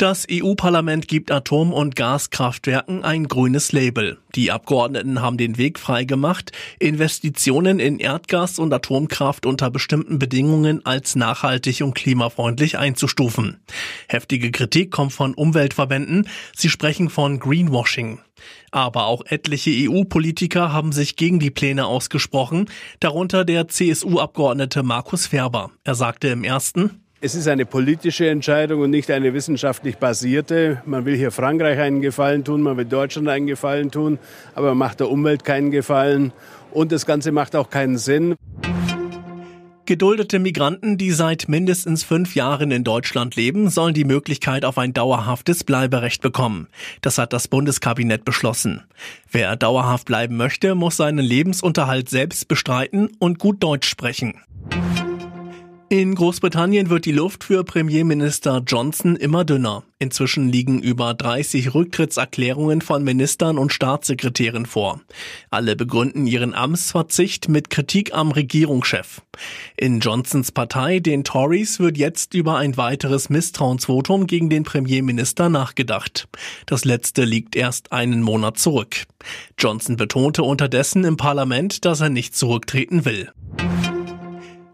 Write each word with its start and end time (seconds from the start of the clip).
Das 0.00 0.26
EU-Parlament 0.30 1.08
gibt 1.08 1.30
Atom- 1.30 1.74
und 1.74 1.94
Gaskraftwerken 1.94 3.04
ein 3.04 3.28
grünes 3.28 3.72
Label. 3.72 4.16
Die 4.34 4.50
Abgeordneten 4.50 5.20
haben 5.20 5.36
den 5.36 5.58
Weg 5.58 5.78
freigemacht, 5.78 6.52
Investitionen 6.78 7.80
in 7.80 7.98
Erdgas 7.98 8.58
und 8.58 8.72
Atomkraft 8.72 9.44
unter 9.44 9.70
bestimmten 9.70 10.18
Bedingungen 10.18 10.86
als 10.86 11.16
nachhaltig 11.16 11.82
und 11.82 11.92
klimafreundlich 11.92 12.78
einzustufen. 12.78 13.60
Heftige 14.08 14.50
Kritik 14.50 14.90
kommt 14.90 15.12
von 15.12 15.34
Umweltverbänden. 15.34 16.26
Sie 16.56 16.70
sprechen 16.70 17.10
von 17.10 17.38
Greenwashing. 17.38 18.20
Aber 18.70 19.04
auch 19.04 19.20
etliche 19.26 19.70
EU-Politiker 19.70 20.72
haben 20.72 20.92
sich 20.92 21.16
gegen 21.16 21.40
die 21.40 21.50
Pläne 21.50 21.84
ausgesprochen, 21.84 22.70
darunter 23.00 23.44
der 23.44 23.68
CSU-Abgeordnete 23.68 24.82
Markus 24.82 25.26
Ferber. 25.26 25.72
Er 25.84 25.94
sagte 25.94 26.28
im 26.28 26.42
ersten, 26.42 27.02
es 27.22 27.34
ist 27.34 27.48
eine 27.48 27.66
politische 27.66 28.28
Entscheidung 28.28 28.80
und 28.80 28.90
nicht 28.90 29.10
eine 29.10 29.34
wissenschaftlich 29.34 29.98
basierte. 29.98 30.82
Man 30.86 31.04
will 31.04 31.16
hier 31.16 31.30
Frankreich 31.30 31.78
einen 31.78 32.00
Gefallen 32.00 32.44
tun, 32.44 32.62
man 32.62 32.78
will 32.78 32.86
Deutschland 32.86 33.28
einen 33.28 33.46
Gefallen 33.46 33.90
tun, 33.90 34.18
aber 34.54 34.68
man 34.68 34.78
macht 34.78 35.00
der 35.00 35.10
Umwelt 35.10 35.44
keinen 35.44 35.70
Gefallen 35.70 36.32
und 36.72 36.92
das 36.92 37.04
Ganze 37.04 37.30
macht 37.30 37.54
auch 37.56 37.68
keinen 37.68 37.98
Sinn. 37.98 38.36
Geduldete 39.84 40.38
Migranten, 40.38 40.98
die 40.98 41.10
seit 41.10 41.48
mindestens 41.48 42.04
fünf 42.04 42.36
Jahren 42.36 42.70
in 42.70 42.84
Deutschland 42.84 43.34
leben, 43.34 43.68
sollen 43.70 43.92
die 43.92 44.04
Möglichkeit 44.04 44.64
auf 44.64 44.78
ein 44.78 44.94
dauerhaftes 44.94 45.64
Bleiberecht 45.64 46.22
bekommen. 46.22 46.68
Das 47.02 47.18
hat 47.18 47.32
das 47.32 47.48
Bundeskabinett 47.48 48.24
beschlossen. 48.24 48.84
Wer 49.30 49.56
dauerhaft 49.56 50.06
bleiben 50.06 50.36
möchte, 50.36 50.76
muss 50.76 50.96
seinen 50.96 51.18
Lebensunterhalt 51.18 52.08
selbst 52.08 52.46
bestreiten 52.46 53.10
und 53.18 53.40
gut 53.40 53.62
Deutsch 53.62 53.88
sprechen. 53.88 54.40
In 55.92 56.14
Großbritannien 56.14 56.88
wird 56.88 57.04
die 57.04 57.10
Luft 57.10 57.42
für 57.42 57.64
Premierminister 57.64 58.62
Johnson 58.64 59.16
immer 59.16 59.44
dünner. 59.44 59.82
Inzwischen 59.98 60.48
liegen 60.48 60.80
über 60.80 61.14
30 61.14 61.74
Rücktrittserklärungen 61.74 62.80
von 62.80 63.02
Ministern 63.02 63.58
und 63.58 63.72
Staatssekretären 63.72 64.66
vor. 64.66 65.00
Alle 65.50 65.74
begründen 65.74 66.28
ihren 66.28 66.54
Amtsverzicht 66.54 67.48
mit 67.48 67.70
Kritik 67.70 68.14
am 68.14 68.30
Regierungschef. 68.30 69.22
In 69.76 69.98
Johnsons 69.98 70.52
Partei, 70.52 71.00
den 71.00 71.24
Tories, 71.24 71.80
wird 71.80 71.98
jetzt 71.98 72.34
über 72.34 72.56
ein 72.56 72.76
weiteres 72.76 73.28
Misstrauensvotum 73.28 74.28
gegen 74.28 74.48
den 74.48 74.62
Premierminister 74.62 75.48
nachgedacht. 75.48 76.28
Das 76.66 76.84
letzte 76.84 77.24
liegt 77.24 77.56
erst 77.56 77.90
einen 77.90 78.22
Monat 78.22 78.58
zurück. 78.58 79.06
Johnson 79.58 79.96
betonte 79.96 80.44
unterdessen 80.44 81.02
im 81.02 81.16
Parlament, 81.16 81.84
dass 81.84 82.00
er 82.00 82.10
nicht 82.10 82.36
zurücktreten 82.36 83.04
will. 83.04 83.32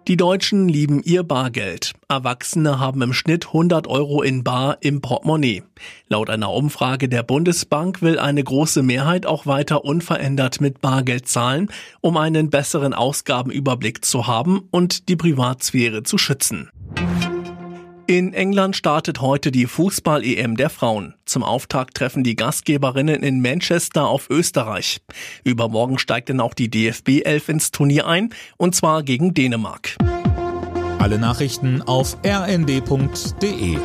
Die 0.08 0.16
Deutschen 0.16 0.68
lieben 0.68 1.02
ihr 1.02 1.24
Bargeld. 1.24 1.94
Erwachsene 2.08 2.78
haben 2.78 3.02
im 3.02 3.12
Schnitt 3.12 3.48
100 3.48 3.88
Euro 3.88 4.22
in 4.22 4.44
Bar 4.44 4.76
im 4.80 5.00
Portemonnaie. 5.00 5.64
Laut 6.08 6.30
einer 6.30 6.52
Umfrage 6.52 7.08
der 7.08 7.24
Bundesbank 7.24 8.02
will 8.02 8.20
eine 8.20 8.44
große 8.44 8.84
Mehrheit 8.84 9.26
auch 9.26 9.46
weiter 9.46 9.84
unverändert 9.84 10.60
mit 10.60 10.80
Bargeld 10.80 11.26
zahlen, 11.26 11.70
um 12.02 12.16
einen 12.18 12.50
besseren 12.50 12.94
Ausgabenüberblick 12.94 14.04
zu 14.04 14.28
haben 14.28 14.68
und 14.70 15.08
die 15.08 15.16
Privatsphäre 15.16 16.04
zu 16.04 16.18
schützen. 16.18 16.70
In 18.08 18.34
England 18.34 18.76
startet 18.76 19.20
heute 19.20 19.50
die 19.50 19.66
Fußball-EM 19.66 20.56
der 20.56 20.70
Frauen. 20.70 21.14
Zum 21.24 21.42
Auftakt 21.42 21.96
treffen 21.96 22.22
die 22.22 22.36
Gastgeberinnen 22.36 23.24
in 23.24 23.40
Manchester 23.40 24.06
auf 24.06 24.30
Österreich. 24.30 25.00
Übermorgen 25.42 25.98
steigt 25.98 26.28
dann 26.28 26.38
auch 26.38 26.54
die 26.54 26.70
DFB 26.70 27.22
11 27.24 27.48
ins 27.48 27.70
Turnier 27.72 28.06
ein, 28.06 28.30
und 28.58 28.76
zwar 28.76 29.02
gegen 29.02 29.34
Dänemark. 29.34 29.96
Alle 31.00 31.18
Nachrichten 31.18 31.82
auf 31.82 32.16
rnd.de 32.24 33.76